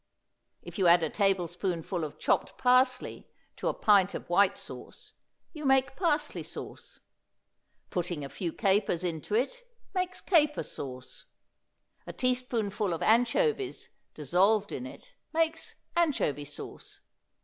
If 0.63 0.79
you 0.79 0.87
add 0.87 1.03
a 1.03 1.11
tablespoonful 1.11 2.03
of 2.03 2.17
chopped 2.17 2.57
parsley 2.57 3.27
to 3.57 3.67
a 3.67 3.73
pint 3.75 4.15
of 4.15 4.27
white 4.31 4.57
sauce, 4.57 5.11
you 5.53 5.63
make 5.63 5.95
parsley 5.95 6.41
sauce. 6.41 7.01
Putting 7.91 8.25
a 8.25 8.29
few 8.29 8.51
capers 8.51 9.03
into 9.03 9.35
it, 9.35 9.61
makes 9.93 10.19
caper 10.19 10.63
sauce. 10.63 11.25
A 12.07 12.13
teaspoonful 12.13 12.93
of 12.95 13.03
anchovies 13.03 13.89
dissolved 14.15 14.71
in 14.71 14.87
it 14.87 15.13
makes 15.33 15.75
anchovy 15.95 16.45
sauce. 16.45 17.01